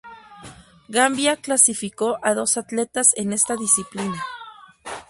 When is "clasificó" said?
1.35-2.17